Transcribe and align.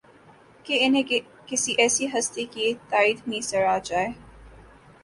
کہ 0.65 0.77
انہیں 0.81 1.03
کسی 1.47 1.75
ایسی 1.77 2.07
ہستی 2.13 2.45
کی 2.45 2.73
تائید 2.89 3.27
میسر 3.27 3.65
آ 3.65 3.77
جائے 3.83 4.07